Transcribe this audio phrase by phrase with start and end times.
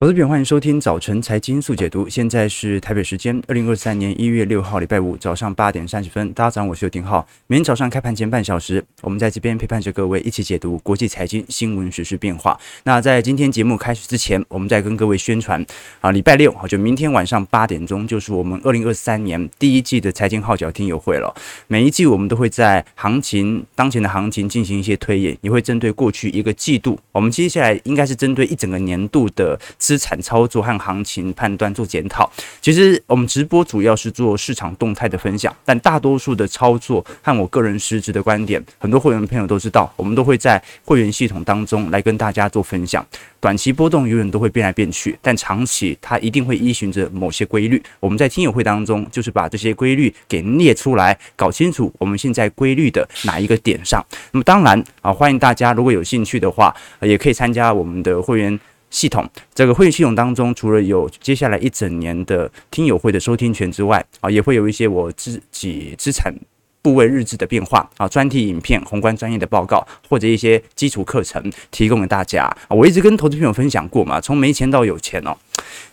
[0.00, 2.08] 投资朋友，欢迎收听早晨财经速解读。
[2.08, 6.32] 现在是台北时间二零二三年一月六号礼拜五早上八点三十分。
[6.34, 7.26] 大家早上，我是刘廷浩。
[7.48, 12.56] 每天早上开盘前半小时，我们在这边陪伴着各位一起解读国际财经新闻、时事变化。
[12.84, 15.66] 那在今天节目开始之前，我们再跟各位宣传
[16.00, 21.34] 啊，礼拜六啊，就明天晚上八点钟，就是我们二零二三年第一季的财经号角听友会了。
[21.66, 29.58] 每一季我们都会在行情当前的行情进行一些推演，也会针对过去一个季度，我们接下来应该是针对一整个年度的。
[29.88, 32.30] 资产操作和行情判断做检讨。
[32.60, 43.02] 其实我们直播主要是做市场动态的分享，但大多数的操作和我个人实质的观点，很多会员朋友都知道，我们都会在会员系统当中来跟大家做分享。
[43.40, 47.82] 短期波动永远都会变来变去，但长期它一定会依循着某些规律。
[47.98, 54.04] 我们在听友会当中就是把这些规律给列出来，搞清楚我们现在规律的哪一个点上。
[54.32, 58.60] 那么当然啊，欢迎大家如果有兴趣的话，也可以参加我们的会员。
[58.90, 66.34] 系统这个会员系统当中，除了有接下来一整年的听友会的收听权之外，啊，也会有一些我自己资产
[66.80, 72.44] 部位日志的变化啊，专题影片、宏观专业的报告或者一些基础课程提供给大家。
[72.44, 75.36] 啊，我一直跟投资朋友分享过嘛，从没钱到有钱哦，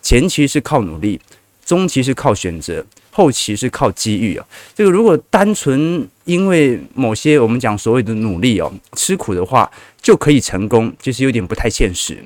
[0.02, 1.20] 前期是靠努力，
[1.66, 4.46] 中期是靠选择，后期是靠机遇啊。
[4.74, 9.70] 这个如果单纯因为某些我们讲所谓的努力哦，吃苦的话
[10.02, 12.24] 就可以成功，其实有点不太现实。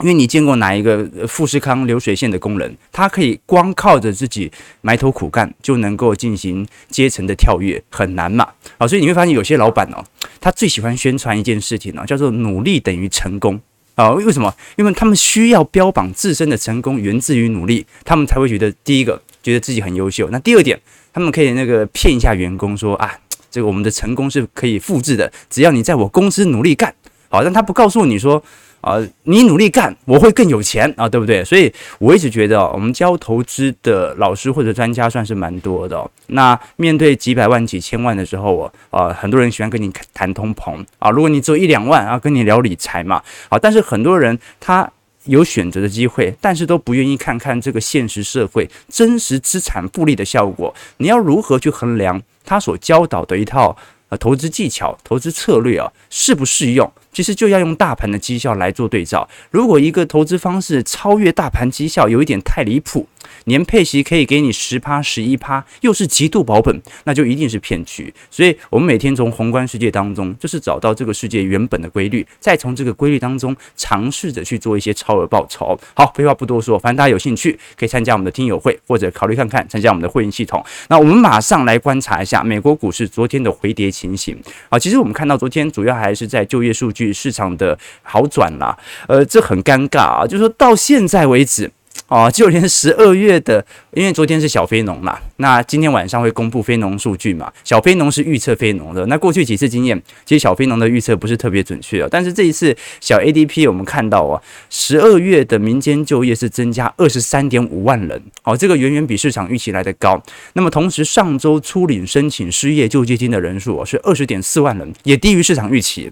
[0.00, 8.46] 因为你见过哪一个富士康流水线的工人，他可以光靠着自己埋头苦干就能够进行阶层的跳跃，很难嘛？
[8.78, 10.04] 啊，所以你会发现有些老板哦，
[10.40, 13.60] 他最喜欢宣传一件事情呢，叫做努力等于成功
[13.96, 14.10] 啊。
[14.12, 14.54] 为什么？
[14.76, 20.28] 因为他们需要标榜自身的成功源自于努力，他们才会觉得第一个觉得自己很优秀。
[20.30, 20.80] 那第二点，
[21.12, 23.12] 他们可以那个骗一下员工说啊，
[23.50, 26.94] 这个我们的成功是可以复制的，只要你在我公司努力干。
[27.30, 28.40] 好，但他不告诉你说。
[28.80, 31.44] 啊，你努力干，我会更有钱啊，对不对？
[31.44, 36.08] 所以我一直觉得，我们教投资的老师或者专家算是蛮多的。
[36.28, 41.10] 那面对几百万、几千万的时候，我啊，很多人喜欢跟你谈通膨啊。
[41.10, 44.88] 如果你只有一两万啊，跟你聊理财嘛，啊，但是很多人他
[45.24, 50.72] 有选择的机会，但是都不愿意看看这个现实社会真实资产复利的效果。
[50.98, 53.76] 你要如何去衡量他所教导的一套
[54.08, 56.90] 呃投资技巧、投资策略啊，适不适用？
[57.12, 59.28] 其实就要用大盘的绩效来做对照。
[59.50, 63.08] 如果一个投资方式超越大盘绩效，有一点太离谱。
[63.44, 68.12] 年配息可以给你十趴、十一趴，又是极度保本，那就一定是骗局。
[68.30, 75.78] 所以，我们每天从宏观世界当中，就是找到这个世界原本的规律，再从这个规律当中尝试着去做一些超额报酬。
[75.94, 80.64] 好，废话不多说，反正大家有兴趣可以参加我们的听友会，或者考虑看看参加我们的会员系统。
[80.88, 84.38] 那我们马上来观察一下美国股市昨天的回跌情形。
[84.68, 88.76] 啊，其实我们看到昨天主要还是在就业数据市场的好转啦。
[89.06, 91.70] 呃，这很尴尬啊，就是说到现在为止。
[92.06, 97.52] 哦，就连十二月的，因为昨天是小非农嘛，那今天晚上会公布非农数据嘛。
[97.64, 102.08] 小非农是预测非农的，那过去几次经验，其实小非农的预测不是特别准确的。
[102.08, 104.40] 但是这一次小 ADP 我们看到啊，
[104.70, 110.22] 十二月的民间就业是增加二十三点五万人，哦，这个远远比市场预期来的高。
[110.54, 116.10] 那么同时上周初领申请失业救济金的人数是二十点四万人，也低于市场预期。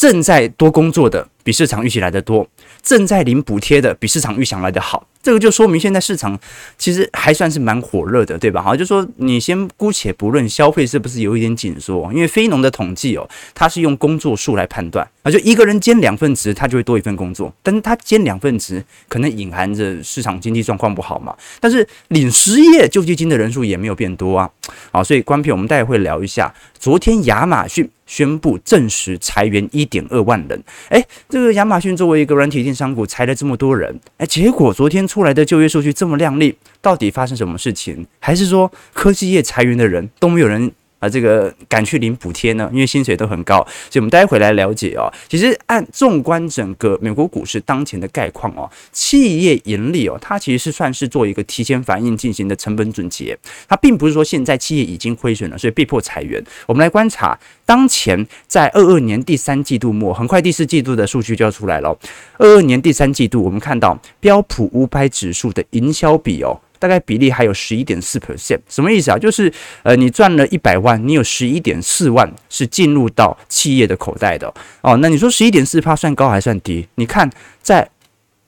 [0.00, 2.48] 正在多工作的比市场预期来的多，
[2.82, 5.06] 正在领补贴的比市场预想来得好。
[5.22, 6.38] 这个就说明现在市场
[6.78, 8.62] 其实还算是蛮火热的，对吧？
[8.62, 21.36] 好，就说你先姑且不论消费是不是有一点紧缩，因为非农的统计哦，它是用工作数来判断，啊，就一个人兼两份职，他就会多一份工作，但是他兼两份职，可能隐含着市场经济状况不好嘛。
[21.60, 24.50] 但是领失业救济金的人数也没有变多啊，
[24.90, 35.00] 好，所以关片我们待会聊一下，昨天亚马逊宣布正式裁员一点二万人，诶，这个亚马逊作为一个软体电商股裁了这么多人，哎，结果昨天。
[35.10, 38.06] 出来的就业数据这么靓丽，到底发生什么事情？
[38.20, 41.08] 还是说科技业裁员的人都没有人啊？
[41.08, 42.70] 这个敢去领补贴呢？
[42.72, 45.12] 因为薪水都很高，所以我们待会来了解哦。
[45.28, 53.36] 其实按纵观整个美国股市当前的概况哦，企业盈利哦，它其实是算是做一个提前反应进行的成本总结，
[53.68, 56.40] 它并不是说现在企业已经亏损了，所以被迫裁员。
[56.66, 57.36] 我们来观察。
[57.64, 61.96] 当前在二二年第三季度末，很快第四季度的数据就要出来了。
[62.36, 69.16] 二二年第三季度，我们看到标普五百指数的营销比哦，大概比例还有十一点四 percent，什么意思啊？
[69.16, 69.52] 就是
[69.84, 74.96] 呃，你赚了一百万，你有十一点四万是进入到企业的口袋的哦。
[74.96, 76.88] 那你说十一点四趴算高还算低？
[76.96, 77.30] 你看，
[77.62, 77.88] 在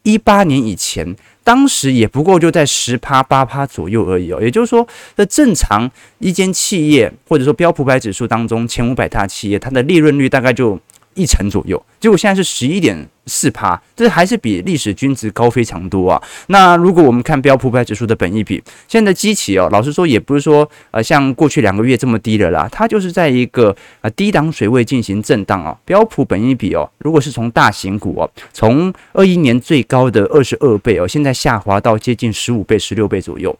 [0.02, 1.14] 一八年以前。
[1.44, 4.86] 当时也不过就在十趴八趴左右而已哦，也就是说，
[5.16, 5.90] 那正常
[6.20, 10.78] 一间企业或者说标普百指数当中前五百大企业，它的利润率大概就
[11.14, 16.22] 一成左右，结果现在是十一点四趴，这还是比历史均值高非常多啊。
[16.48, 25.76] 那如果我们看标普五百指数的本益比，现在的基期哦，老实说也不是说呃像过去两个月这么低了啦，它就是在一个呃低档水位进行震荡啊。
[25.84, 33.56] 标普本益比哦，如果是从大型股哦，从二一年最高的二十二倍哦，现在下滑到接近十五倍、十六倍左右。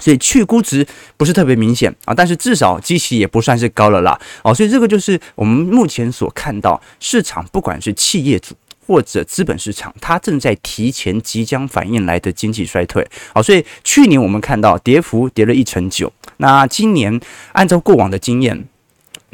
[0.00, 0.86] 所以去估值
[1.16, 8.54] 不是特别明显啊，但是至少基期也不算是高了啦哦，所以这个就是我们目前所看到市场，不管是企业主
[8.86, 13.40] 或者资本市场，它正在提前即将反应来的经济衰退啊。
[13.40, 17.20] 所以去年我们看到跌幅跌了一成九，那今年
[17.52, 18.64] 按照过往的经验，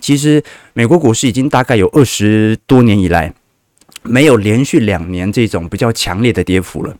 [0.00, 0.42] 其实
[0.74, 3.32] 美国股市已经大概有二十多年以来
[4.02, 6.94] 没有连续两年这种比较强烈的跌幅了。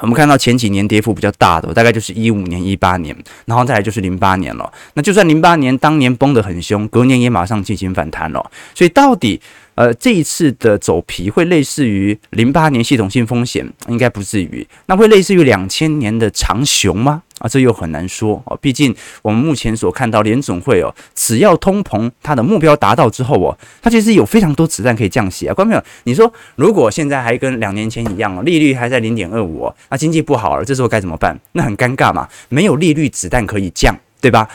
[0.00, 4.72] 我们看到前几年跌幅比较大的，大概就是一五年、一八年，然后再来就是零八年了。
[4.94, 8.50] 那就算零八年当年崩得很凶，隔年也马上进行反弹了。
[8.74, 9.40] 所以到底，
[9.74, 14.64] 呃，这一次的走皮会类似于零八年系统性风险，应该不至于。
[14.86, 17.22] 那会类似于两千年的长熊吗？
[17.38, 18.56] 啊，这又很难说哦。
[18.60, 25.54] 毕竟我们目前所看到联总会哦，只要通膨它的目标达到之后哦，它其实有非常多子弹可以降息啊。
[25.54, 31.38] 关朋友，你说如果现在还跟两年前一样哦，利率还在零点二五哦，那经济不好了，这时候该怎么办？
[31.52, 34.48] 那很尴尬嘛，没有利率子弹可以降，对吧？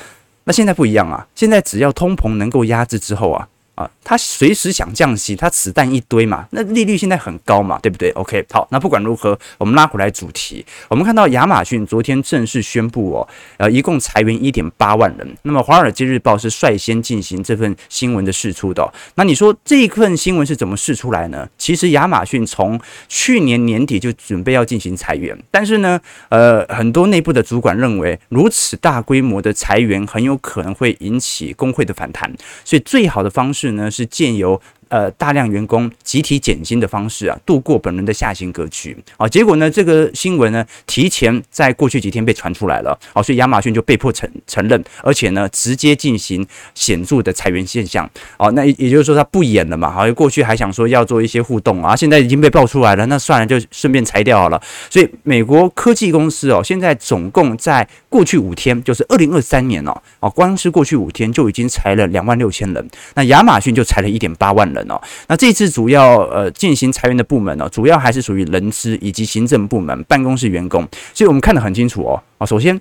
[0.45, 3.47] 那现在不一样啊，现在只要通膨能够压制之后啊。
[3.75, 13.27] 啊，他随时想降息，他子弹一堆嘛，那利率现在很高嘛，对不对？OK，好，那不管如何，我们拉回来主题，我们看到亚马逊昨天正式宣布哦，
[13.57, 15.27] 呃，一共裁员一点八万人。
[15.41, 18.87] 那么《华尔街日报》是率先进行这份新闻的释出的。
[19.15, 21.49] 那你说这一份新闻是怎么释出来呢？
[21.57, 22.79] 其实亚马逊从
[23.09, 25.99] 去年年底就准备要进行裁员，但是呢，
[26.29, 32.31] 呃，很多内部的主管认为，如此大规模的裁员很有可能会引起工会的反弹，
[32.63, 33.62] 所以最好的方式。
[33.63, 34.61] 是呢，是建由。
[34.89, 39.27] 呃，大量员工集体减薪的方式啊，度过本轮的下行格局啊。
[39.27, 48.49] 结果呢，这个新闻呢，提前在过去几天被传出来了啊，所以亚马逊就被迫承承认，而且呢，直接进行显著的裁员现象啊。
[48.49, 49.91] 那也就是说，他不演了嘛。
[49.91, 54.61] 好像过去还想说要做一些互动啊，现在已经被爆出来了，那算了，就顺便裁掉好了。
[54.89, 64.82] 所以，美国科技公司哦，现在总共在过去五天，就是二零二三年哦，哦，光是过去五天就已经裁了两万六千人，那亚马逊就裁了一点八万人。
[65.27, 72.21] 那这次主要呃进行裁员的部门呢，主要还是属于人资以及行政部门、办公室员工，所以我们看得很清楚哦。
[72.37, 72.79] 啊，首先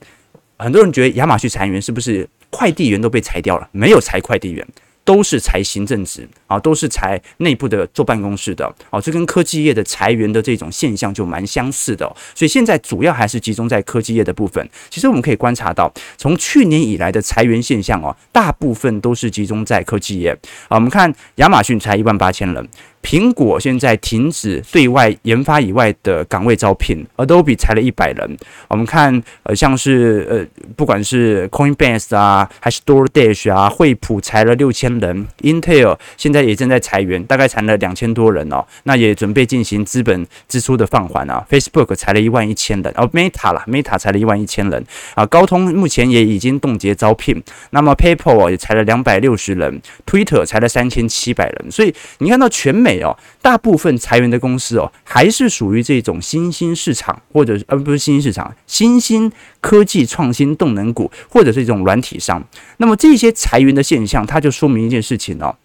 [0.58, 3.68] 很多人觉得亚马逊裁员是不是快递员都被裁掉了？
[3.72, 4.66] 没有裁快递员。
[5.04, 12.06] 都是裁行政职啊，都是裁内部的坐办公室的啊，这跟科技业的裁员的这种现象就蛮相似的。
[12.34, 14.66] 所以现在主要还是集中在科技业的部分。
[14.90, 20.30] 其实我们可以观察到，从去年以来的裁员现象哦，大部分都是集中在科技业
[20.68, 20.76] 啊。
[20.76, 22.68] 我们看亚马逊裁一万八千人。
[23.02, 28.36] 苹果现在停止对外研发以外的岗位招聘，Adobe 裁了一百人。
[28.68, 38.64] 我们看，呃，像是呃，不管是 Coinbase 啊，还是 DoorDash 啊，惠普裁了六千人，Intel 现在也正在裁员，大概裁了两千多人哦。
[38.84, 41.44] 那也准备进行资本支出的放缓啊。
[41.50, 44.82] Facebook 裁了一万一千人，哦，Meta 啦，Meta 裁了一万一千人
[45.16, 45.26] 啊。
[45.26, 51.70] 高通目前也已经冻结招聘，那么 PayPal 也裁了两百六十人，Twitter 裁了三千七百人。
[51.70, 52.91] 所以你看到全美。
[53.00, 62.42] 哦，大部分裁员的公司哦，还是属于这种新兴市场，或者是呃不是新兴市场，新兴科技创新动能股，或者是这种软体商。
[62.76, 65.56] 那么这些裁员的现象，它就说明一件事情哦，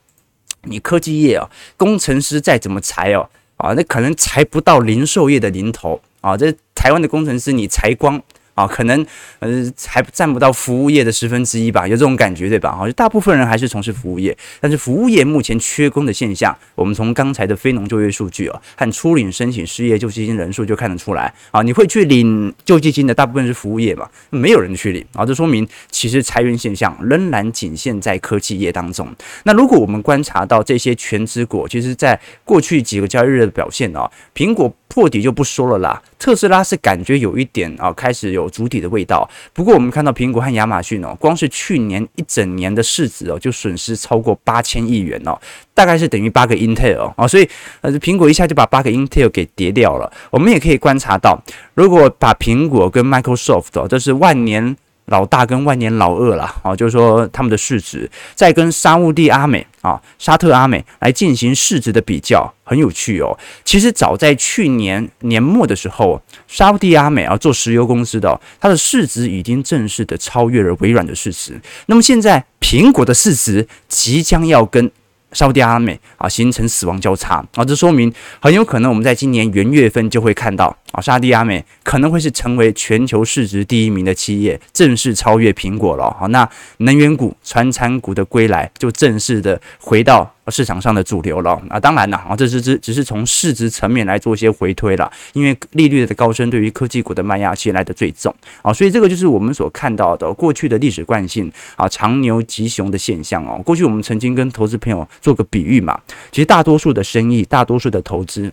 [0.64, 8.22] 你科技业哦，工程师再怎么裁哦，啊，那可能裁不到零售业的零头啊，这台湾的工程师你裁光。
[8.58, 9.06] 啊，可能
[9.38, 12.76] 呃还占不到服务业的十分之一吧，有这种感觉对吧？
[12.76, 21.32] 好，就大部分人还是从事服务业，但是服务业目前缺工的现象，我们从刚才的非农就业数据哦，和初领申请失业救济金人数就看得出来。
[21.52, 24.10] 啊，你会去领救济金的大部分是服务业嘛？
[24.32, 29.08] 没有人去领啊，这说明其实裁员现象仍然仅限在科技业当中。
[29.44, 34.74] 那如果我们观察到这些权值股，其实在过去几个交易日的表现哦，苹果。
[34.90, 39.30] 破底就不说了啦，特斯拉是感觉有一点啊，开始有主体的味道。
[39.54, 45.38] 不过我们看到苹果和亚马逊哦，光是去年一整年的市值哦，就损失超过八千亿元哦，
[45.74, 47.48] 大概是等于八个 Intel 哦，所以
[47.82, 50.12] 呃，苹果一下就把八个 Intel 给跌掉了。
[50.32, 51.42] 我们也可以观察到，
[51.74, 54.76] 如果把苹果跟 Microsoft 哦，这是万年。
[55.08, 63.38] 老大跟万年老二了啊，就是说他们的市值在跟沙乌地阿美啊、沙特阿美来进行市值的比较，很有趣哦。
[63.64, 71.60] 其实早在去年年末的时候，沙乌地阿美啊做石油公司的，它的市值已经正式的超越了微软的市值。
[71.86, 74.92] 那么现在苹果的市值即将要跟
[75.34, 86.16] 沙地阿美啊形成死亡交叉啊，这说明很有可能我们在今年元月份就会看到啊，沙地阿美可能会是成为全球市值第一名的企业，正式超越苹果了。
[86.20, 91.80] 好，那能源股、传产股的归来就正式的回到市场上的主流了啊。
[91.80, 103.62] 当然了啊，这只只只是从市值层面来做一些回推了，因为利率的高升对于科技股的卖压其实来得最重啊，所以这个就是我们所看到的过去的历史惯性啊，长牛吉熊的现象哦。
[103.64, 106.00] 过去我们曾经跟投资朋友做个比喻嘛，
[106.32, 108.52] 其实大多数的生意，大多数的投资，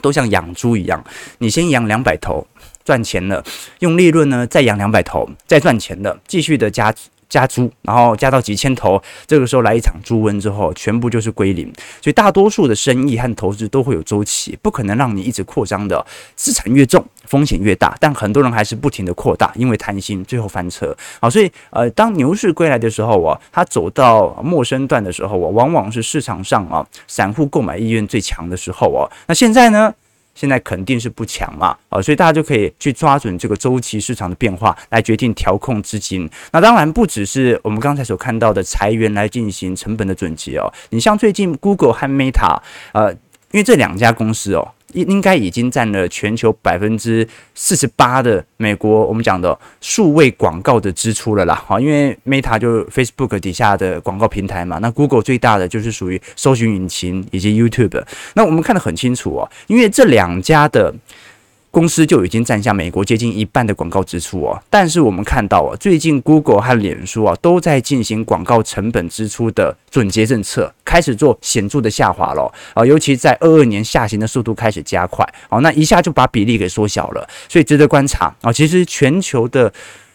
[0.00, 1.04] 都像养猪一样，
[1.38, 2.46] 你先养两百头
[2.84, 3.44] 赚钱了，
[3.80, 6.94] 用利润呢再养两百头，再赚钱了，继续的加。
[7.30, 11.72] 加猪，然后加到几千头，这个时候来一场猪瘟之后，全部就是归零。
[12.02, 17.96] 所以大多数的生意和投资都会有周期，不可能让你一直扩张的，资产越重，风险越大。
[18.00, 20.94] 但很多人还是不停的扩大，因为贪心，最后翻车。
[21.20, 29.06] 好，所以呃，当牛市归来的时候啊，它走到末升段的时候啊，往往是市场上啊，散户购买意愿最强的时候啊。
[29.28, 29.94] 那现在呢？
[30.34, 36.28] 现在肯定是不强嘛，啊，所以大家就可以去抓准这个周期市场的变化来决定调控资金。
[36.52, 42.58] 那当然不只是我们刚才所看到的裁员来进行成本的总结哦，你像最近 Google 和 Meta，
[42.92, 43.12] 呃，
[43.50, 44.72] 因为这两家公司哦。
[44.92, 58.02] 应应该已经占了全球百分之四十八的美国我们讲的数位广告的支出了啦，好，因为 Meta 就 Facebook 底下的广告平台嘛，那 Google 最大的就是属于搜寻引擎以及 YouTube，
[58.34, 60.94] 那我们看得很清楚哦，因为这两家的。
[61.70, 78.52] 公司就已经占下美国接近一半的广告支出哦，但是我们看到啊，最近 Google 和脸书啊都在进行广告成本支出的准结政策，开始做显著的下滑了啊，尤其在二二年下行的速度开始加快，哦，那一下就把比例给缩小了，所以值得观察啊。
[78.52, 79.72] 其实全球的。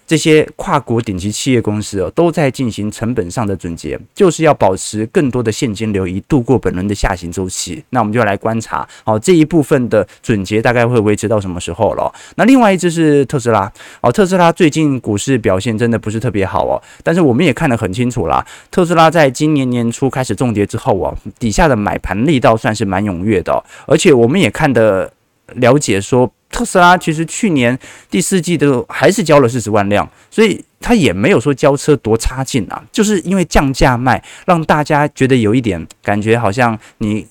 [0.08, 7.84] 这些跨国顶级企业公司哦，都在进行成本上的总结，就是要保持更多的现金流，以度过本轮的下行周期。
[7.90, 12.14] 那我们就来观察，好，这一部分的总结大概会维持到什么时候了？
[12.36, 13.72] 那另外一只是特斯拉，
[14.02, 25.12] 哦，特斯拉最近股市表现真的不是特别好哦，但是我们也看得很清楚啦，特斯拉在今年年初开始重跌之后哦，底下的买盘力道算是蛮踊跃的，而且我们也看得
[25.54, 26.32] 了解说。
[26.52, 27.78] 特斯拉其实去年
[28.10, 37.28] 第四季都还是交了四十万辆，所以它也没有说交车多差劲啊，就是因为降价卖，让大家觉得有一点感觉好像你。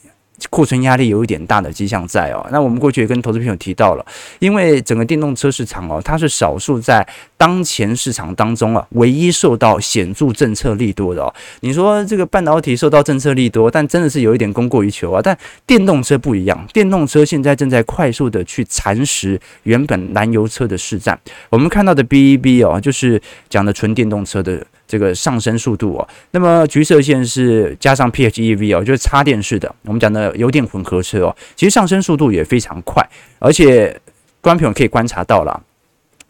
[0.50, 4.04] 库存压力有一点大的迹象在哦，那我们过去也跟投资朋友提到了，
[4.38, 11.32] 因为整个电动车市场哦，它是少数在当前市场当中啊，唯一受到显著政策利多的哦。
[11.60, 15.20] 你说这个半导体受到政策利多，但真的是有一点供过于求啊。
[15.22, 15.36] 但
[15.66, 21.18] 电动车不一样，电动车现在正在快速的去蚕食原本燃油车的市占。
[21.48, 24.64] 我们看到的 BEV 哦，就是讲的纯电动车的。
[24.86, 33.02] 这个上升速度哦，那么橘色线是加上 PHEV 哦，就是插电式的，我们讲的油电混合车哦，其实上升速度也非常快，
[33.38, 33.98] 而且
[34.40, 35.62] 观众朋友可以观察到了，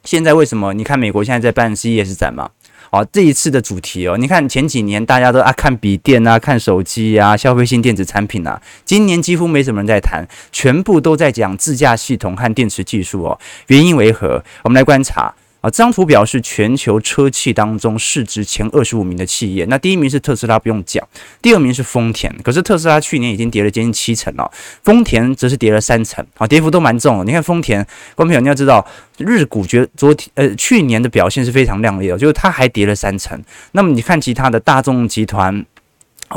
[0.04, 2.50] 现在为什么你看美国现在在办 CES 展嘛？
[2.90, 14.44] 哦，这一次的主题哦，你看前几年大家都啊看笔电啊，看手机啊，消费性电子产品啊，今年几乎没什么人在谈，全部都在讲自驾系统和电池技术哦，原因为何？
[14.62, 15.34] 我们来观察。
[15.64, 19.64] 啊，这张图表是全球车企当中市值前二十五名的企业。
[19.70, 21.02] 那第一名是特斯拉，不用讲；
[21.40, 22.30] 第二名是丰田。
[22.42, 24.50] 可是特斯拉去年已经跌了接近七成了，
[24.82, 27.24] 丰田则是跌了三成，啊，跌幅都蛮重的。
[27.24, 27.82] 你看丰田，
[28.14, 33.42] 观众朋友你要知道，日股觉昨天呃去年的表现是非常亮丽的，就是它还跌了三成。
[33.72, 35.64] 那么你看其他的大众集团。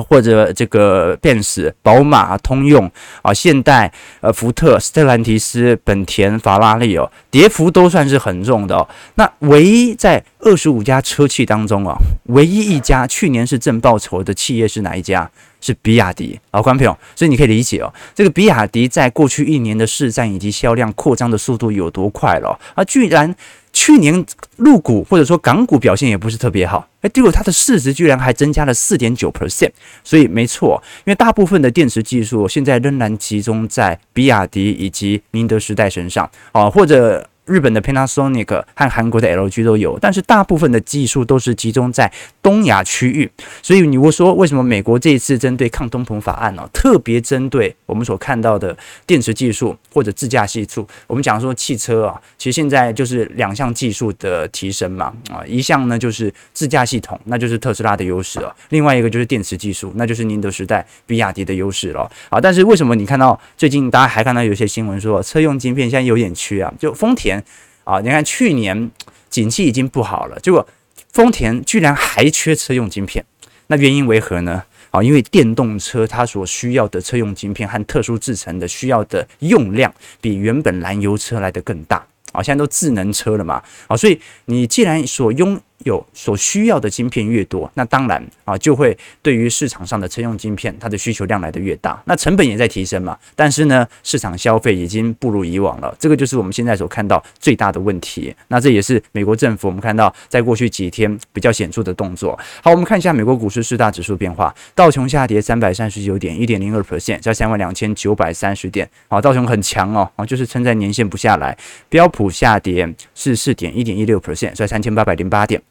[0.03, 2.89] 或者这个奔驰、宝马、通用
[3.21, 8.87] 啊、现代、呃、福特、斯特兰提斯、本田、法拉利哦，跌幅都算是很重的哦。
[9.15, 15.29] 那唯一在二十五家车企当中啊，唯一一家去年是正报酬的企业是哪一家？
[15.59, 23.35] 是比亚迪啊，观众朋友，所以你可以理解哦，这个比亚迪在过去一年的市占以及销量扩张的速度有多快了啊，居然。
[23.79, 29.69] 去年入股或者说港股表现也不是特别好，哎，结果它的市值居然还增加了四点九 percent，
[30.03, 37.29] 所以没错，因为大部分的电池技术现在仍然集中在比亚迪以及宁德时代身上，啊，或者。
[37.47, 42.11] 日本的 Panasonic 和韩国的 LG 都有，但是大部分的技术都是集中在
[42.43, 43.29] 东亚区域。
[43.63, 50.87] 所以你会说，为什么美国这一次针对抗通膨法案呢、特别针对我们所看到的电池技术或者自驾系数？
[51.07, 62.11] 我们讲说汽车啊，其实现在就是两项技术的提升嘛，啊，一项呢就是自驾系统，那就是特斯拉的优势了；另外一个就是电池技术，那就是宁德时代、比亚迪的优势了。
[62.29, 66.73] 啊，但是为什么你看到最近大家还看到有些新闻说车用晶片现在有点缺啊？
[66.77, 67.36] 就丰田。
[67.83, 68.91] 啊，你看去年
[69.29, 70.67] 景气已经不好了，结果
[71.11, 73.23] 丰田居然还缺车用晶片，
[73.67, 74.63] 那原因为何呢？
[74.91, 82.05] 啊，因为电动车它所需要的车用晶片和特殊制成的需要的用量，比原本燃油车来的更大。
[82.31, 93.17] 啊，现在都智能车了嘛，啊，所以你既然所拥有所需要的晶片越多，那当然啊，就会对于市场上的车用晶片，它的需求量来的越大，那成本也在提升嘛。
[93.35, 98.35] 但是呢，市场消费已经不如以往了，这个就是我们现在所看到最大的问题。
[98.47, 102.37] 那这也是美国政府我们看到在过去几天比较显著的动作。
[102.63, 108.89] 好，我们看一下美国股市四大指数变化，道琼下跌三百三十九点，一点零二 percent，在三万两千九百三十点。
[109.07, 111.55] 好，道琼很强哦，啊，就是撑在年线不下来。
[111.87, 115.61] 标普下跌是四点，一点一六 percent，在三千八百零八点。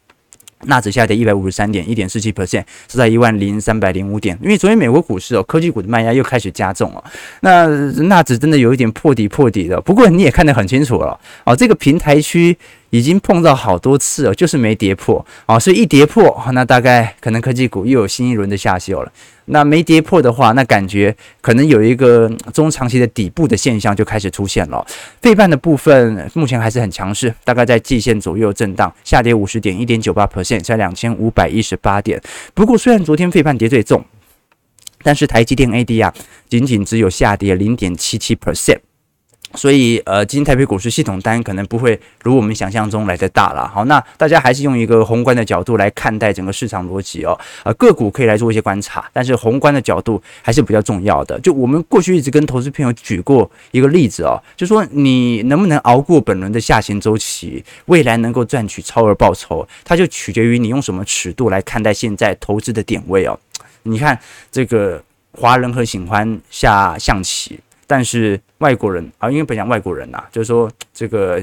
[0.64, 4.38] 纳指下跌一百五十三点，一点四七 percent，是在一万零三百零五点。
[4.42, 7.04] 因为昨天美国股市哦，科技股的卖压又开始加重了。
[7.40, 7.66] 那
[8.04, 12.56] 纳指真的有一点破底破底的，不过你也看得很清楚了哦，这个平台区。
[12.90, 19.12] 已经碰到好多次了，就是没跌破啊，所以一跌破，那大概可能科技股又有新一轮的下修了。
[19.48, 24.84] 那没跌破的话，那感觉可能有一个中长期的底部的现象就开始出现了。
[25.22, 32.20] 费半的部分目前还是很强势，大概在季线左右震荡，下跌五十点，一点九八 percent，在两千五百一十八点。
[32.54, 34.04] 不过虽然昨天费半跌最重，
[35.02, 36.12] 但是台积电 ADR
[36.48, 38.80] 仅仅只有下跌零点七七 percent。
[39.56, 43.66] 所以，呃，今天台北股市系统单可能不会 如我们想象中来的大了。
[43.66, 47.38] 好，那大家还是用一个宏观的角度来看待整个市场逻辑哦。
[47.64, 51.40] 呃，个股可以来做一些观察，但是宏观的角度还是比较重要的。
[51.40, 63.38] 就我们过去一直跟投资朋友举过一个例子哦，就说你能不能熬过本轮的下行周期，未来能够赚取超额报酬，它就取决于你用什么尺度来看待现在投资的点位哦。
[63.84, 64.18] 你看
[64.52, 67.58] 这个华人很喜欢下象棋。
[67.86, 71.42] 但是外国人啊，因为不讲外国人呐、啊，就是说这个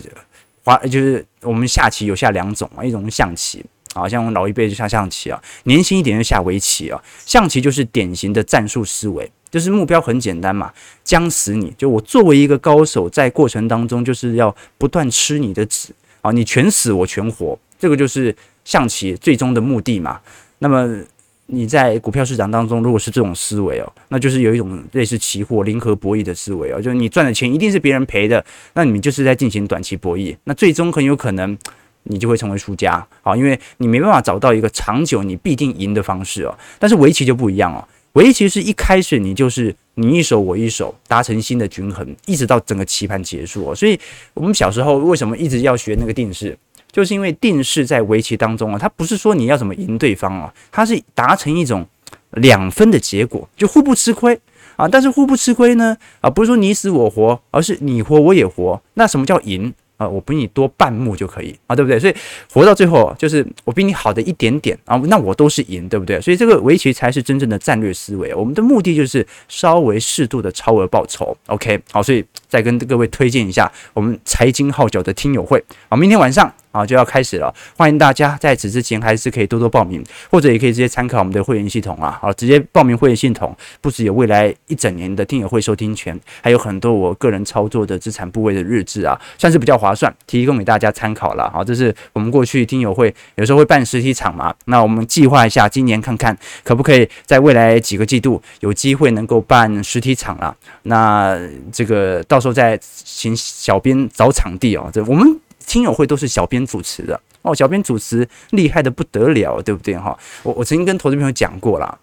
[0.63, 7.01] 华就是我们下棋有下两种啊，一种象棋啊，像我们老一辈就下象棋啊，年轻一点就下围棋啊。
[7.25, 10.71] 象棋就是典型的战术思维，就是目标很简单嘛，
[11.03, 11.73] 将死你。
[11.77, 20.19] 就我作为一个高手，在过程当中就是要不断吃你的子啊，你全死我全活，这个就是象棋最终的目的嘛。
[20.60, 21.03] 那么。
[21.47, 31.56] 你在股票市场当中，如果是这种思维哦，那就是有一种类似期货零和博弈的思维哦，就是你赚的钱一定是别人赔的，那你们就是在进行短期博弈，那最终很有可能
[32.03, 36.58] 你就会成为输家啊，因为你没办法找到一个长久你必定赢的方式哦。
[36.79, 43.75] 但是围棋就不一样哦，围棋是一开始你就是你一手我一手达成新的均衡，一直到整个棋盘结束哦。
[43.75, 43.99] 所以
[44.34, 46.58] 我们小时候为什么一直要学那个定式？
[46.93, 51.86] 就是因为定式在围棋当中啊，它不是说你要怎么赢对方啊，它是达成一种
[52.34, 54.39] 两分的结果，就互不吃亏
[54.75, 54.88] 啊。
[54.88, 58.79] 但是互不吃亏呢啊，不是说你死我活，而是你活我也活。
[58.93, 60.08] 那什么叫赢啊？
[60.08, 61.99] 我比你多半目就可以啊，对不对？
[61.99, 62.15] 所以
[62.53, 66.21] 活到最后就是我比你好的一点点啊，那我都是赢，对不对？
[66.21, 68.34] 所以这个围棋才是真正的战略思维。
[68.36, 71.36] 我们的目的就是稍微适度的超额报酬。
[71.47, 76.53] OK，好，所以再跟各位推荐一下我们财经号角的听友会啊，明天晚上。
[76.73, 77.53] 啊，就要开始了！
[77.77, 82.17] 欢迎大家在此之前还是可以多多报名，或者也可以直接参考我们的会员系统啊。
[82.19, 91.47] 好，直接报名会员系统，不只有未来一整年的听友会收听权，还有很多我个人操作的资产部位的日志啊，算是比较划算，提供给大家参考了。
[91.51, 100.55] 好，这是我们过去听友会有时候会办实体场嘛，那我们计划一下，今年看看可不可以在未来几个季度有机会能够办实体场了。
[100.81, 101.39] 那
[101.71, 104.89] 这个到时候再请小编找场地哦。
[104.91, 105.39] 这我们。
[105.65, 110.17] 听友会都是小编主持的哦，小编主持厉害的不得了，对不对哈？
[110.43, 111.99] 我我曾经跟投资朋友讲过了，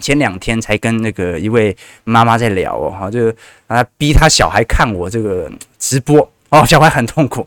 [0.00, 3.32] 前两天才跟那个一位妈妈在聊哦，哈，就
[3.66, 6.18] 啊逼他小孩看我这个直播
[6.50, 7.46] 哦，小孩很痛苦，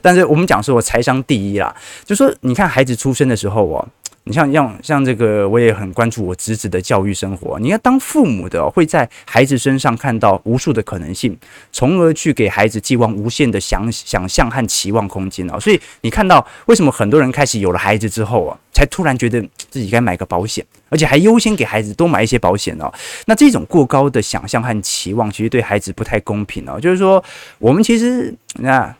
[0.00, 1.74] 但是我们讲说我财商第一啦，
[2.04, 3.88] 就说你看孩子出生的时候哦。
[4.24, 7.58] 你像像像这个，我也很关注我侄子的教育生活。
[7.58, 11.36] 你要当父母的，会在孩子身上看到无数的可能性，
[11.72, 15.58] 从而去给孩子寄望无限的想想象和期望空间啊。
[15.58, 22.92] 所以你看到为什么很多人开始有了孩子之后啊，才突然觉得自己该买个保险，而且还优先给孩子多买一些保险哦。
[23.26, 26.78] 那这种过高的想象和期望，其实对孩子不太公平哦。
[26.78, 27.22] 就是说，
[27.58, 28.94] 我们其实那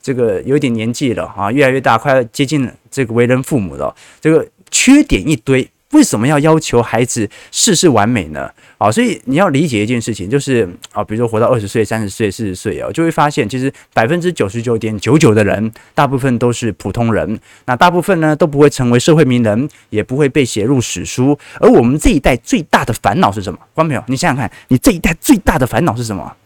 [0.00, 4.46] 这个有点年纪了啊，越来越大，快要接近这个为人父母了，这个。
[4.70, 8.50] 缺点一堆，为什么要要求孩子事事完美呢？
[8.76, 17.40] 啊，所以你要理解一件事情，就是啊，比如说活到二十岁、三十岁、四十岁哦，就会发现，其实百分之九十九点九九的人，大部分都是普通人。
[17.64, 21.36] 那大部分呢，都不会成为社会名人，也不会被写入史书。
[21.58, 23.58] 而我们这一代最大的烦恼是什么？
[23.74, 26.36] 观众朋友，你想想看，你这一代最大的烦恼是什么？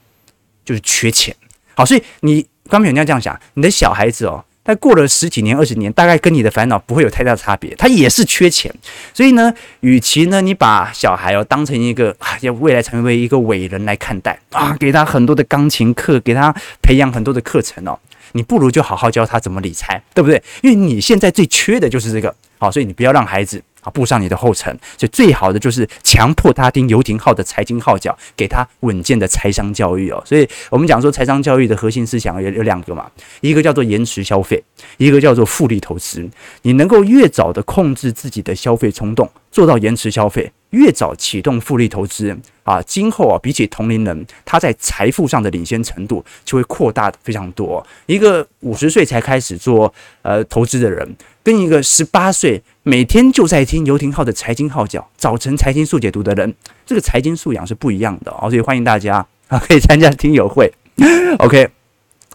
[0.64, 1.34] 就是缺钱。
[1.74, 4.44] 好，所以你观众朋友你要这样想，你的小孩子哦。
[4.64, 7.74] 但过了十几年、二十年，大概跟你的烦恼不会有太大差别。
[7.74, 8.72] 他也是缺钱，
[9.12, 17.98] 所以呢，与其呢你把小孩哦当成一个要未来成为一个伟人来看待 啊，给他很多的钢琴课，给他培养很多的课程哦，
[18.32, 20.42] 你不如就好好教他怎么理财，对不对？
[20.62, 23.60] 因为你现在最缺的就是这个，好，所以你不要让孩子。
[23.82, 30.22] 啊，步上你的后尘，所以最好的就是强迫他听游艇号的财经号角，给他稳健的财商教育哦。
[30.24, 34.62] 所以我们讲说财商教育的核心思想有有两个嘛，一个叫做延迟消费，
[34.96, 36.28] 一个叫做复利投资。
[36.62, 47.84] 你能够越早的控制自己的消费冲动，做到延迟消费，越早启动复利投资啊，今后啊比起同龄人，他在财富上的领先程度就会扩大非常多。
[48.06, 49.92] 一个五十岁才开始做
[50.22, 56.54] 呃投资的人，跟一个十八岁每天就在听游廷浩的财经号角、早晨财经速解读的人，
[56.86, 58.48] 这个财经素养是不一样的哦。
[58.50, 60.72] 所以欢迎大家啊， 可以参加听友会。
[61.38, 61.68] OK，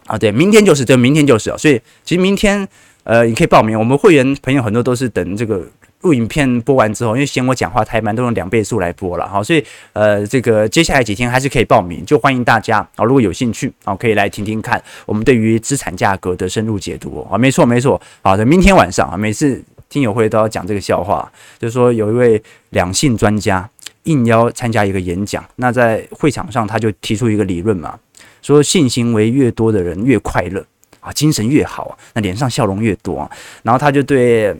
[0.06, 1.56] 啊，对，明天就是，对，明天就是啊。
[1.56, 2.68] 所以其实明天
[3.04, 3.78] 呃，你可以报名。
[3.78, 5.66] 我们会员朋友很多都是等这个。
[6.02, 23.68] 录影片播完之后，因为嫌我讲话太慢，都用两倍速来播了哈，所以呃，这个接下来几天还是可以报名，就欢迎大家啊，如果有兴趣啊，可以来听听看我们对于资产价格的深入解读啊，没错没错，好的，明天晚上啊，每次听友会都要讲这个笑话，就是说有一位两性专家
[24.04, 27.98] 应邀参加一个演讲，那在会场上他就提出一个理论嘛，
[28.40, 30.64] 说性行为越多的人越快乐
[31.00, 33.28] 啊，精神越好，那脸上笑容越多，
[33.64, 34.54] 然后他就对。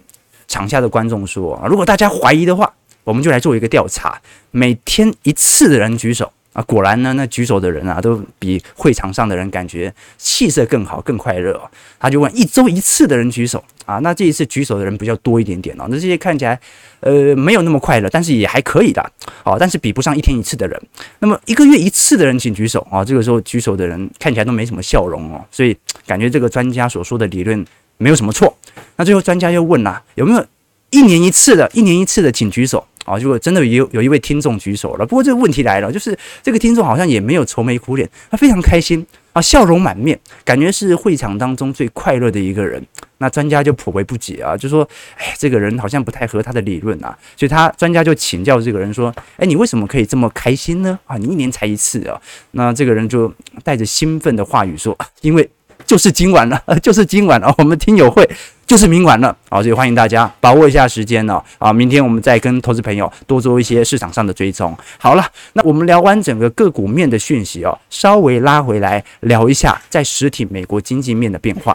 [0.49, 2.73] 场下的观众说：“如果大家怀疑的话，
[3.05, 6.63] 我们就来做一个调查，每天一次的人举手啊。
[6.63, 11.61] 果然呢，那举手的人啊，都比会场上的人感觉气色更好、更快乐。
[12.01, 13.99] 他就问：一周一次的人举手啊？
[13.99, 15.87] 那这一次举手的人比较多一点点哦。
[15.91, 16.59] 那这些看起来
[17.01, 19.03] 呃没有那么快乐，但是也还可以的
[19.45, 19.57] 哦。
[19.61, 20.83] 但是比不上一天一次的人。
[21.19, 23.05] 那么一个月一次的人请举手啊。
[23.05, 27.63] 这个时候举手的人看起来都没什么笑容哦，所以感觉这个专家所说的理论。”
[28.01, 28.57] 没有什么错，
[28.99, 30.45] 那最后专家又问了，有没有
[30.91, 31.71] 一年一次的？
[31.73, 33.17] 一年一次的，请举手啊！
[33.19, 42.85] 如果真的有有一位听众举手了，不过这个问题来了，就是这个听众好像也没有愁眉苦脸，他非常开心啊，笑容满面，感觉是会场当中最快乐的一个人。
[43.19, 50.99] 那专家就颇为不解啊，就说：“哎，这个人好像不太合他的理论啊。”所以他专家就请教这个人说：“哎，你为什么可以这么开心呢？
[51.05, 52.21] 啊，你一年才一次啊？”
[52.53, 53.33] 那这个人就
[53.63, 55.49] 带着兴奋的话语说：“因为。”
[55.87, 57.55] 就是今晚了，就是今晚了。
[57.57, 58.29] 我们听友会
[58.69, 61.43] 就是明晚了，好，所以欢迎大家把握一下时间呢。
[61.57, 64.77] 啊，明天我们再跟投资朋友多做一些市场上的追踪。
[64.99, 71.75] 好了，那我们聊完整个个股面的讯息哦，稍微拉回来聊一下在实体美国经济面的变化，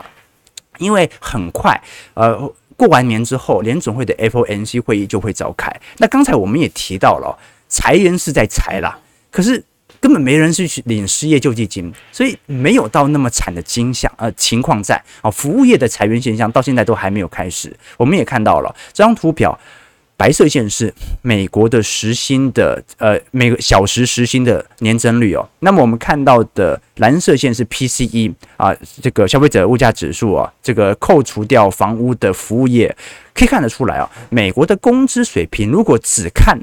[0.78, 1.82] 因为很快，
[2.14, 2.38] 呃，
[2.78, 5.76] 过完年之后，联总会的 FOMC 会议就会召开。
[5.98, 7.36] 那刚才我们也提到了，
[7.68, 9.00] 裁员是在裁啦，
[9.32, 9.64] 可是。
[10.04, 17.74] 根本没人去领失业救济金，所以没有到那么惨的景象呃情况在啊，服务业的裁员现象到现在都还没有开始。
[17.96, 19.58] 我们也看到了这张图表，
[20.18, 25.50] 白色线是美国的时薪的呃每个小时时薪的年增率哦。
[25.60, 32.94] 那么我们看到的蓝色线是 PCE 啊，这个消费者物价指数啊，这个扣除掉房屋的服务业，
[33.34, 36.60] 可以看得出来啊，美国的工资水平如果只看。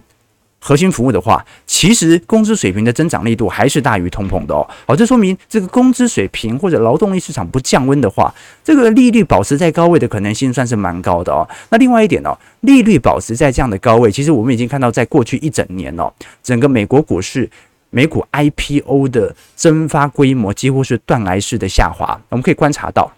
[0.63, 4.69] 核心服务的话，其实工资水平的增长力度还是大于通膨的哦。
[4.87, 11.49] 好，这说明这个工资水平或者劳动力市场不降温的话，这个利率保持在高位的可能性算是蛮高的哦。
[11.71, 17.51] 那另外一点哦，利率保持在这样的高位，其实我们已经看到，在过去一整年哦，整个美国股市、
[17.89, 22.21] 美股 IPO 的增发规模几乎是断崖式的下滑。
[22.29, 23.11] 我们可以观察到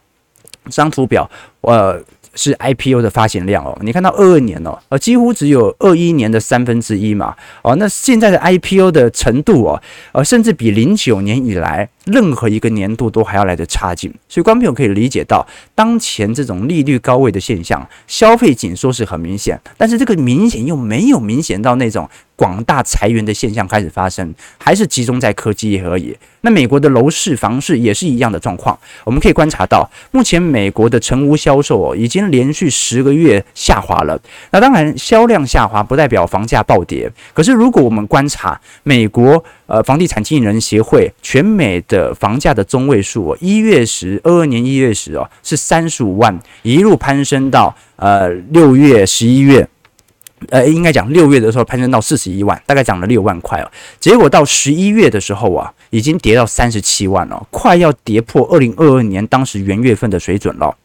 [0.67, 1.29] 这张图表，
[1.63, 2.01] 呃。
[2.35, 22.09] 是 IPO 的发行量哦，你看到二二年哦，呃，几乎只有二一年的三分之一嘛，哦，那现在的 IPO 的程度哦，呃，甚至比零九年以来任何一个年度都还要来得差劲，所以观众朋友可以理解到，当前这种利率高位的现象，消费紧缩是很明显，但是这个明显又没有明显到那种。
[22.35, 26.17] 广大裁员的现象开始发生，还是集中在科技业而已。
[26.45, 28.77] 那美国的楼市、房市也是一样的状况。
[29.05, 34.21] 我们可以观察到，目前美国的成屋销售，已经连续十个月下滑了。
[34.51, 37.09] 那当然，销量下滑不代表房价暴跌。
[37.33, 49.69] 可是，如果我们观察美国呃房地产经纪人协会全美的房价的中位数，一月时，二二年一月时哦是三十五万，一路攀升到呃六月、十一月。
[50.51, 53.71] 呃，应该讲六月的时候攀升到四十一万，大概涨了六万块哦。
[54.01, 60.77] 结果到十一月的时候啊，已经跌到三十七万了，快要跌破二零二二年当时元月份的水准了。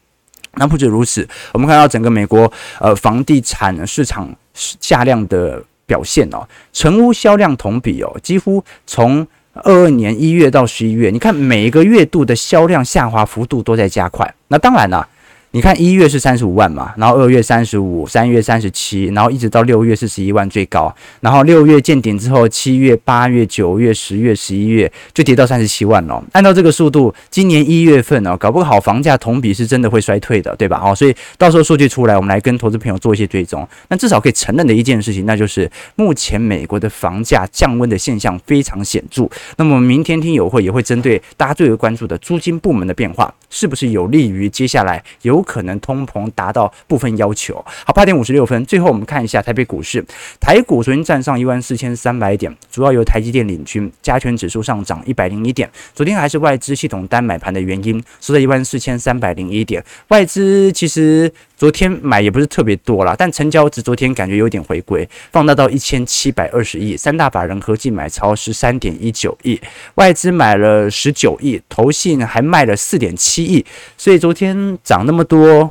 [0.54, 14.34] 那不止如此，我们看到整个美国呃房地产市场下量的表现哦，成屋销量同比哦，几乎从二二年一月到十一月，你看每一个月度的销量下滑幅度都在加快。
[14.48, 15.08] 那当然了。
[15.52, 26.22] 你看一月是三十五万嘛，然后二月三十五，三月三十七，然后一直到六月四十一万最高，然后六月见顶之后，七月、八月、九月、十月、十一月就跌到三十七万了。
[26.32, 30.78] 按照这个速度，今年一月份呢，搞不好房价同比是真的会衰退的，对吧？
[30.78, 33.66] 好，所以到时候数据出来，我们来跟投资朋友做一些追踪。
[33.88, 39.26] 那至少可以承认的一件事情，那就是目前美国的房价降温的现象非常显著。
[39.56, 45.37] 那么明天听友会也会针对大家最为关注的租金部门的变化，是不是有利于接下来有。
[45.38, 47.64] 有可能通膨达到部分要求。
[47.86, 50.04] 好，八点五十六分，最后我们看一下台北股市，
[50.40, 55.70] 台股昨天站上一万四千三百点，主要由台积电领军，加权指数上涨一百零一点。
[55.94, 59.82] 昨天还是外资系统单买盘的原因，收在一万四千三百零一点。
[60.08, 69.60] 外资其实昨天买也不是特别多啦，但成交值昨天感觉有点回归，放大到一千七百二十亿，三大法人合计买超十三点一九亿，
[69.96, 73.66] 外资买了十九亿，投信还卖了四点七亿，
[73.96, 75.68] 所以昨天涨那么多，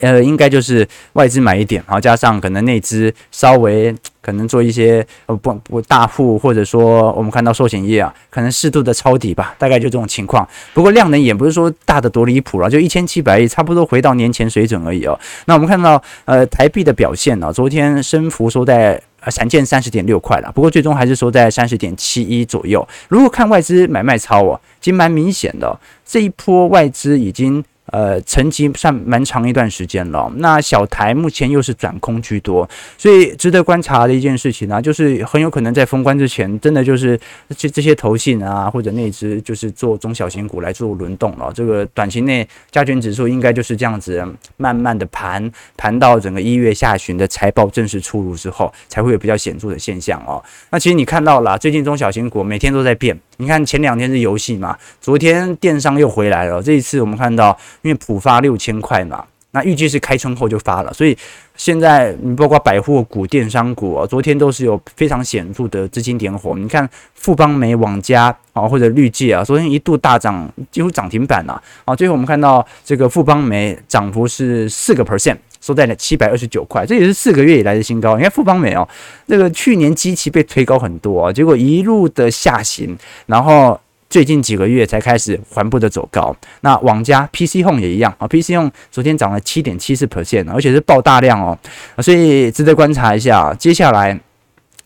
[0.00, 10.46] 呃，应该就是外资买一点，然后加上可能内资稍微 可能做一些呃不不大户，或者说我们看到寿险业啊，可能适度的抄底吧，大概就这种情况。
[10.74, 15.18] 不过量能也不是说大的多离谱了，就一千七百亿，差不多回到年前水准而已哦。
[15.46, 22.86] 那我们看到呃台币的表现呢、昨天升幅收在呃三千三十点六块了，不过最终还是收在三十点七一左右。
[23.08, 27.62] 如果看外资买卖超哦，其实蛮明显的，这一波外资已经。
[27.90, 30.30] 呃，沉寂算蛮长一段时间了。
[30.36, 37.18] 那小台目前又是转空居多，所以值得观察的一件事情呢、就是很有可能在封关之前，真的就是
[37.56, 41.52] 这这些投信啊或者那只，就是做中小型股来做轮动了。
[41.54, 44.24] 这个短期内加权指数应该就是这样子，
[44.56, 50.42] 慢慢的盘盘到整个一月下旬的财报正式出炉之后，才会有比较显著的现象哦。
[50.70, 53.18] 那其实你看到了，最近中小型股每天都在变。
[53.40, 56.62] 你看前两天是游戏嘛，昨天电商又回来了。
[56.62, 61.16] 这一次我们看到，因为普发六千块嘛，那预计是开春后就发了，所以
[61.56, 66.54] 现在你包括百货股、电商股啊，昨天都是有非常显著的资金点火。
[66.54, 71.62] 你看富邦媒、网家啊，或者绿界啊，昨天一度大涨，几乎涨停板了。
[71.86, 75.38] 啊，最后我们看到这个富邦媒涨幅是四个 percent。
[75.60, 78.16] 收在了七百二十九块，这也是四个月以来的新高。
[78.16, 78.88] 你看富邦美哦，
[79.26, 82.96] 那个去年基期被推高很多啊，结果一路的下行，
[83.26, 86.34] 然后最近几个月才开始缓步的走高。
[86.62, 91.58] 那网家 PC Home 也一样啊，PC Home 昨天涨了七点七四 percent，而且是爆大量哦，
[91.98, 93.54] 所以值得观察一下。
[93.54, 94.18] 接下来。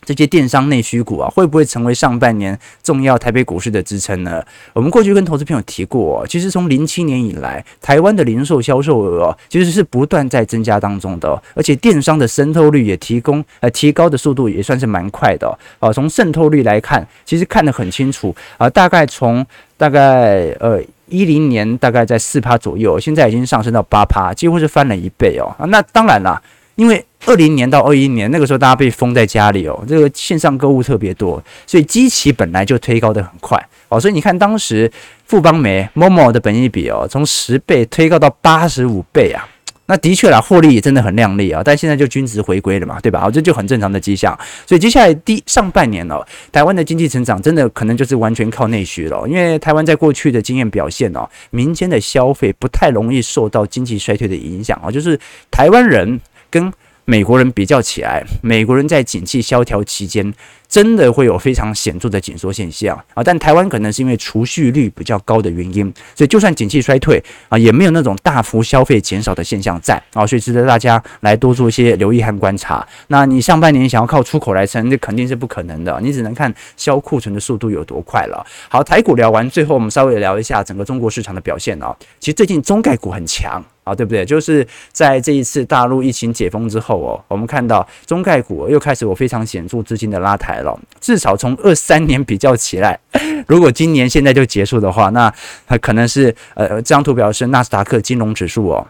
[0.05, 4.45] 这些电商内需股啊，会不会成为上半年重要台北股市的支撑呢？
[4.73, 15.93] 我们过去跟投资朋友提过，其实从零七年以来，台湾的零售销售额其实是不断在增加当中的，而且电商的渗透率也提供呃提高的速度也算是蛮快的啊。
[15.93, 19.45] 从渗透率来看，其实看得很清楚啊，大概从
[19.77, 25.55] 大概呃一零年大概在四趴左右，现在已经上升到八趴，几乎是翻了一倍哦。
[25.69, 26.40] 那当然啦。
[26.76, 33.58] 因为二零年到二一年那个时候，大家被封在家里哦，这个线上购物特别多，所以基期本来就推高得很快
[33.88, 34.90] 哦，所以你看当时
[35.26, 39.48] 富邦媒 Momo 的本益比哦，从十倍推高到八十五倍啊，
[39.87, 43.22] 那的确啦，获利也真的很亮丽啊，但现在就均值回归了嘛，对吧？
[43.24, 44.38] 哦，这就很正常的迹象。
[44.66, 55.18] 所以接下来第上半年哦，台湾的经济成长真的可能就是完全靠内需了，因为台湾在过去的经验表现哦，民间的消费不太容易受到经济衰退的影响啊，就是
[55.50, 56.20] 台湾人。
[56.55, 56.73] 跟
[57.05, 60.33] 美国人比较起来，美国人在景气萧条期间，
[60.69, 63.23] 真的会有非常显著的紧缩现象啊！
[63.23, 72.87] 但台湾可能是因为储蓄率比较高的原因，所以就算景气衰退啊，也没有那种大幅消费减少的现象在啊，所以值得大家来多做一些留意和观察。
[73.09, 78.47] 那你上半年想要靠出口来撑，这肯定是不可能的，你只能看销库存的速度有多快了。
[78.71, 81.95] 好，台股聊完，最后我们稍微聊一下整个中国市场的表现啊。
[82.19, 84.25] 其实最近中概股很强啊，对不对？
[84.25, 90.77] 就是在这一次大陆疫情解封之后哦，我们看到中概股又开始有非常显著资金的拉抬了。
[91.01, 92.99] 至少从二三年比较起来，
[93.47, 95.33] 如果今年现在就结束的话，那
[95.66, 98.87] 它可能是呃，这张图表是纳斯达克金融指数哦。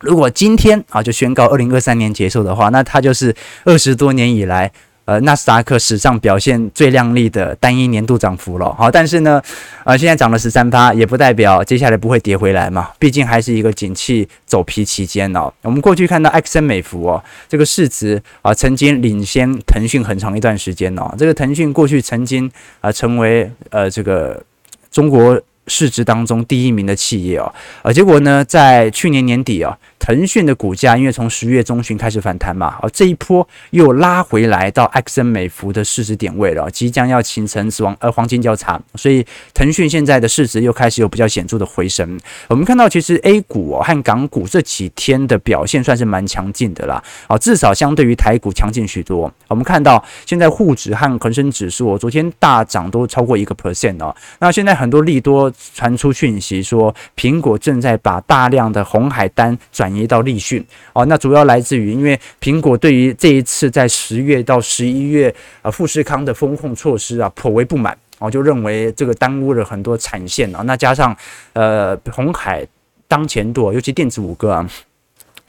[0.00, 3.34] 如果今天啊就宣告二零二三年结束的话，那它就是
[3.64, 4.70] 二十多年以来。
[5.06, 9.40] 呃，纳斯达克史上表现最亮丽的单一年度涨幅了，好，但是呢，
[9.84, 15.50] 呃，现在涨了十三趴，也不代表接下来不会跌回来嘛，毕竟还是一个景气走皮期间哦。
[15.62, 24.42] 我们过去看到埃克森美孚哦，这个市值啊、曾经领先腾讯很长一段时间哦，这个腾讯过去曾经啊、成为呃这个
[24.90, 27.52] 中国市值当中第一名的企业哦，
[27.82, 42.18] 呃，结果呢，在去年年底啊，腾讯的股价因为从十月中旬开始反弹嘛，哦，这一波又拉回来到埃克森美孚的市值点位了，即将要形成死亡呃黄金交叉，所以腾讯现在的市值又开始有比较显著的回升。
[42.48, 49.32] 我们看到其实 A 股哦和港股这几天的表现算是蛮强劲的啦，啊，至少相对于台股强劲许多。
[49.48, 55.52] 我们看到现在沪指和恒生指数昨天大涨都超过一个 percent 哦，那现在很多利多。
[55.74, 71.14] 传出讯息说，苹果正在把大量的红海单转移到立讯哦，那主要来自于因为苹果对于这一次在十月到十一月啊富士康的风控措施啊颇为不满哦，就认为这个耽误了很多产线啊，那加上
[71.52, 72.66] 呃红海
[73.06, 74.70] 当前度，尤其电子五哥啊，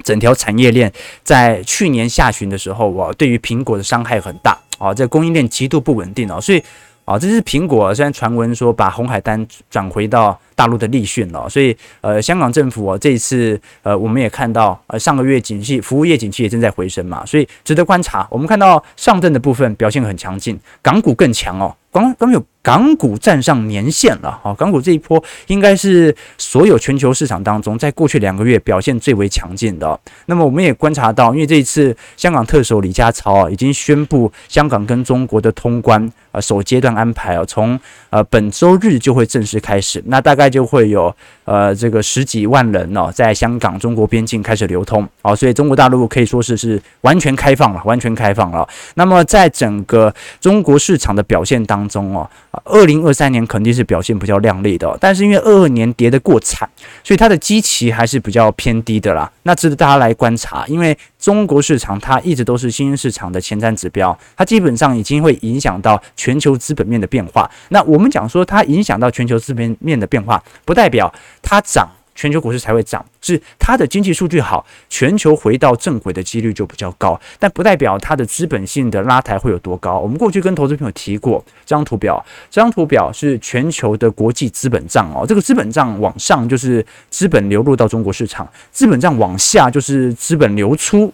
[0.04, 0.92] 整条产业链
[1.24, 6.62] 在去年下旬的时候啊，对于苹果的伤害很大啊，这供应链极度不稳定啊，所以。
[7.08, 18.28] 啊，这是苹果虽然传闻说把红海单转回到大陆的立讯了，所以呃，香港政府啊这一次呃，我们也看到呃上个月景气服务业景气也正在回升嘛，所以值得观察。
[18.32, 21.76] 我们看到上证的部分表现很强劲，港股更强哦。
[21.90, 30.00] 刚刚有港股站上年线了，好，港股这一波应该是所有全球市场当中，在过去两个月表现最为强劲的。
[30.26, 41.14] 那么我们也观察到，因为这一次香港特首李家超啊，已经宣布香港跟中国的通关啊，首阶段安排啊，从呃本周日就会正式开始，那大概就会有
[41.46, 48.68] 呃这个十几万人哦，在香港中国边境开始流通，啊，所以中国大陆可以说是是完全开放了，完全开放了。
[48.96, 52.30] 那么在整个中国市场的表现当中，哦，
[52.64, 56.70] 二零二三年肯定是表现比较靓丽的，但是因为二二年跌得过惨，
[57.04, 59.32] 所以它的基期还是比较偏低的啦。
[59.48, 67.50] 那值得大家来观察，因为中国市场它一直都是新兴市场的前瞻指标，它基本上已经会影响到全球资本面的变化。
[67.70, 71.88] 那我们讲说它影响到全球资本面的变化，不代表它涨。
[72.18, 80.00] 全球股市才会涨，是它的经济数据好，全球回到正轨的几率就比较高，但不代表它的资本性的拉抬会有多高。
[80.00, 91.14] 我们过去跟投资朋友提过这张图表，这张图表是全球的国际资本账哦，这个资本账往上就是资本流入到中国市场，资本账往下就是资本流出。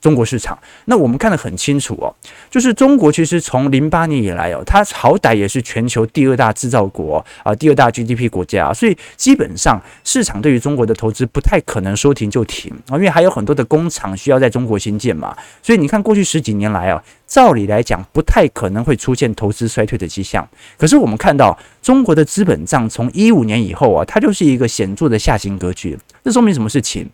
[0.00, 2.14] 中国市场，那我们看得很清楚哦，
[2.50, 20.46] 就是中国其实从零八年以来哦，它好歹也是全球第二大制造国啊，第二大 GDP 国家，所以基本上市场对于中国的投资不太可能说停就停啊，因为还有很多的工厂需要在中国新建嘛，所以你看过去十几年来啊，照理来讲不太可能会出现投资衰退的迹象。
[20.78, 27.10] 可是我们看到中国的资本账从一五年以后啊，它就是一个显著的下行格局，这说明什么事情？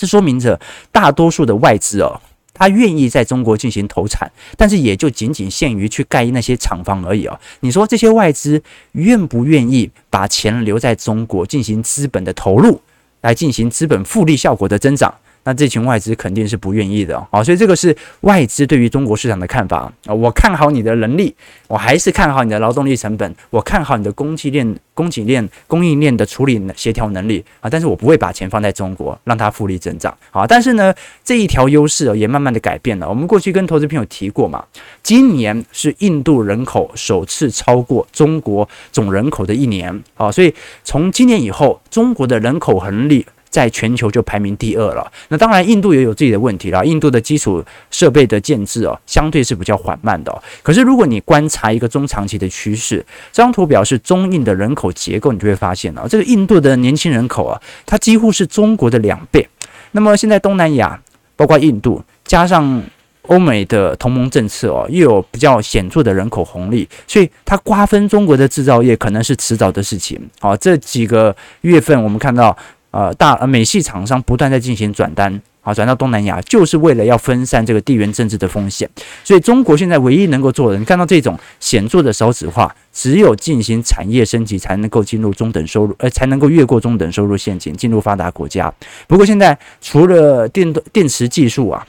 [0.00, 0.58] 这说明着
[0.90, 2.18] 大多数的外资哦，
[2.54, 7.38] 他愿意在中国进行投产，但是也就仅仅限于去盖那些厂房而已哦。
[7.60, 12.80] 你说这些外资愿不愿意把钱留在中国进行资本的投入，
[13.20, 15.14] 来进行资本复利效果的增长？
[15.44, 20.14] 那这群外资肯定是不愿意的啊，所以这个是外资对于中国市场的看法啊。
[20.14, 21.34] 我看好你的能力，
[21.66, 27.70] 我还是看好你的劳动力成本，我看好你的供给链、供给链、供应链的处理协调能力啊。
[27.70, 30.46] 但是我不会把钱放在中国，让它复利增长啊。
[30.46, 33.08] 但是呢，这一条优势也慢慢的改变了。
[33.08, 34.62] 我们过去跟投资朋友提过嘛，
[35.02, 43.26] 今年是印度人口首次超过中国总人口的一年啊，所以从今年以后，中国的人口红利。
[43.50, 45.12] 在全球就排名第二了。
[45.28, 46.84] 那当然，印度也有自己的问题啦。
[46.84, 50.42] 印度的基础设备的建制哦，相对是比较缓慢的。
[50.62, 59.46] 可是，如果你观察一个中长期的趋势，这张图表示中印的人口结构，你就会发现啊，这个印度的年轻人口啊，它几乎是中国的两倍。
[59.90, 61.00] 那么现在东南亚，
[61.34, 62.80] 包括印度，加上
[63.22, 70.20] 欧美的同盟政策哦，又有比较显著的人口红利，所以它瓜分中国的制造业可能是迟早的事情。
[70.38, 72.56] 好，这几个月份我们看到。
[72.90, 78.88] 呃，大呃美系厂商不断在进行转单，好，转到东南亚，就是为了要分散这个地缘政治的风险。
[79.22, 88.72] 所以中国现在唯一能够做的，你看到这种显著的少子化，只有进行产业升级，才能够进入中等收入，呃，才能够越过中等收入陷阱，进入发达国家。
[89.06, 91.86] 不过现在除了电动电池技术啊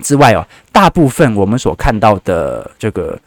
[0.00, 3.18] 之外哦，大部分我们所看到的这个。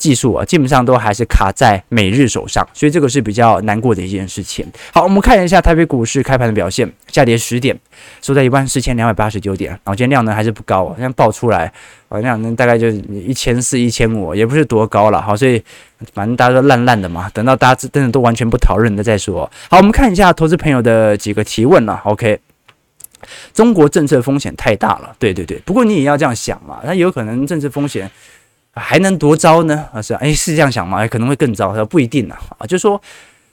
[0.00, 4.66] 技术啊，基本上都还是卡在美日手上，所以这个是比较难过的一件事情。
[4.92, 7.78] 好，我们看一下台北股市开盘的表现，下跌十点，
[8.22, 9.70] 收在一万四千两百八十九点。
[9.70, 11.70] 然后今天量呢还是不高，现在爆出来，
[12.08, 15.20] 好像呢大概就一千四、一千五，也不是多高了。
[15.20, 15.62] 好，所以
[16.14, 19.48] 反正大家都烂烂的嘛，等到大家真的都完全不讨论的再说。
[19.68, 22.00] 好，我们看一下投资朋友的几个提问了。
[22.04, 22.40] OK，
[23.52, 28.10] 中国政策风险太大了，对对对，不过你也要这样想嘛，它有可能政策风险。
[28.72, 29.88] 还能多糟呢？
[29.92, 31.06] 啊是哎，是这样想吗？
[31.08, 32.36] 可能会更糟，不一定呢。
[32.58, 33.00] 啊，就是说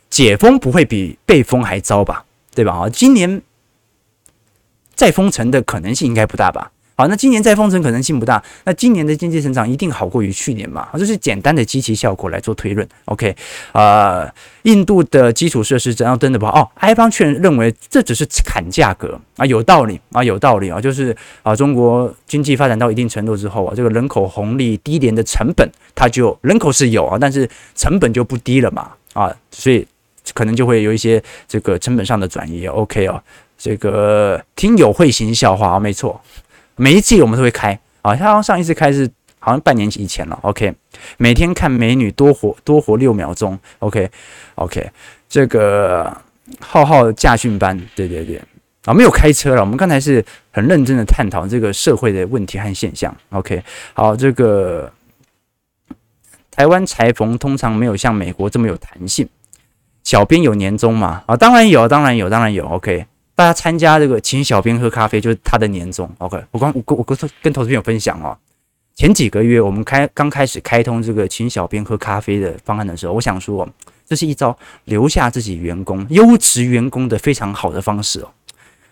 [0.09, 2.25] 解封不会比被封还糟吧？
[2.53, 2.73] 对吧？
[2.73, 3.41] 啊，今年
[4.95, 6.71] 再封城的可能性应该不大吧？
[6.99, 10.89] 好，那今年再封城可能性不大，那今年的经济成长一定好过于去年嘛？
[10.97, 12.87] 这是简单的积极效果来做推论。
[13.05, 13.35] OK，
[13.71, 14.27] 啊、
[14.63, 16.59] 印度的基础设施怎样真的不好？
[16.59, 29.85] 哦，埃方确认为这只是砍价格啊，有道理啊，有道理啊，就是啊，中国经济发展到一定程度之后啊，这个人口红利低廉的成本，它就人口是有啊，但是成本就不低了嘛啊，所以
[30.33, 32.65] 可能就会有一些这个成本上的转移。
[32.65, 33.21] OK 哦，
[33.55, 36.19] 这个听友会行笑话啊，没错。
[36.77, 39.09] 每一季我们都会开啊，像上一次开是
[39.39, 40.39] 好像半年以前了。
[40.43, 40.73] OK，
[41.17, 43.59] 每天看美女多活多活六秒钟。
[43.79, 44.89] OK，OK，、
[45.27, 46.15] 这个
[46.59, 48.41] 浩浩驾训班，对对对
[48.85, 49.61] 啊，没有开车了。
[49.61, 53.13] 我们刚才是很认真的探讨这个社会的问题和现象。
[53.31, 53.61] OK，
[53.93, 54.91] 好，这个
[56.51, 59.27] 台湾裁缝通常没有像美国这么有弹性。
[60.03, 61.23] 小编有年终吗？
[61.25, 62.65] 啊，当然有，当然有，当然有。
[62.67, 63.05] OK。
[63.37, 66.09] 大家参加这个请小编喝咖啡，就是他的年终。
[66.17, 68.35] OK，我刚我我跟跟投资朋友分享哦，
[68.95, 73.69] 前几个月我们开刚开始开通这个请小编喝咖啡的方案的时候，我想说，
[74.07, 78.31] 这是一招留下自己员工优质员工的非常好的方式哦。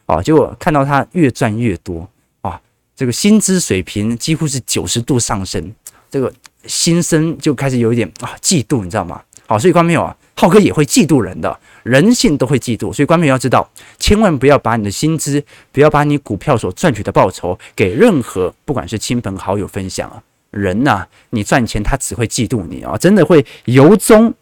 [0.05, 2.07] 啊，结果看到他越赚越多
[2.41, 2.61] 啊，
[2.95, 5.73] 这个薪资水平几乎是九十度上升，
[6.07, 6.31] 这个
[6.67, 9.19] 心生就开始有一点啊嫉妒，你知道吗？
[9.47, 11.59] 好，所以观众朋友啊，浩哥也会嫉妒人的。
[11.83, 13.69] 人性都会嫉妒，所以观众要知道，
[13.99, 20.21] 千万不要把你的薪资，不要把你股票所赚取的报酬给任何不管是亲朋好友分享啊。
[20.51, 24.33] 人呐、你赚钱他只会嫉妒你啊，真的会由衷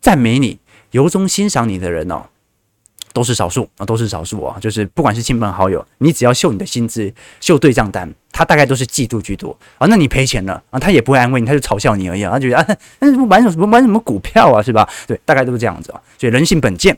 [0.00, 0.58] 赞美你、
[0.92, 2.26] 由衷欣赏你的人哦。
[3.18, 9.88] 都是少数啊，都是少数啊，就是不管是亲朋好友，你只要秀你的薪资、秀对账单，他大概都是嫉妒居多啊。
[9.90, 12.30] 那你赔钱了啊，他也不会安慰你，他就嘲笑你而已啊。
[12.30, 12.64] 他觉得啊，
[13.00, 14.88] 那什么玩什么玩什么股票啊，是吧？
[15.08, 16.00] 对，大概都是这样子啊。
[16.16, 16.96] 所以人性本贱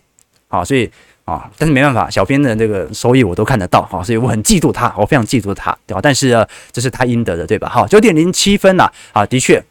[0.49, 0.91] 啊，所以
[1.25, 6.01] 啊，但是没办法，小编的这个收益我都看得到哈，所以我很嫉妒他，我非常嫉妒他，对吧？
[6.03, 7.67] 但是啊，这是他应得的，对吧？
[7.71, 9.65] 好，九点零七分了啊，的确，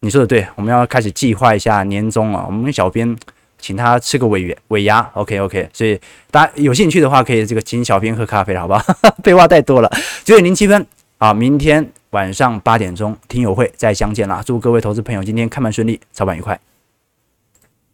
[0.00, 3.16] 你说的对，我们要开始计划一下年终啊，我们小编。
[3.64, 5.98] 请他吃个尾牙，尾牙，OK OK，所以
[6.30, 8.84] 大家有兴趣的话，可以这个请小编喝咖啡，好吧？
[9.24, 9.90] 废话太多了，
[10.22, 10.86] 九点零七分
[11.16, 14.42] 啊，明天晚上八点钟听友会再相见啦！
[14.44, 16.60] 祝各位投资朋友今天开盘顺利，操盘愉快。